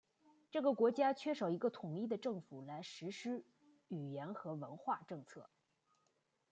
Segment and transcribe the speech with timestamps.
[0.49, 3.45] 这个国家缺少一个统一的政府来实施
[3.89, 5.47] 语言和文化政策。